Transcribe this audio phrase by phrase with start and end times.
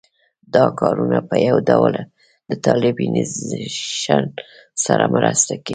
[0.53, 1.93] دا کارونه په یو ډول
[2.49, 4.23] د طالبانیزېشن
[4.85, 5.69] سره مرسته کوي